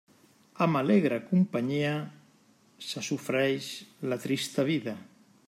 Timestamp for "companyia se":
1.25-3.05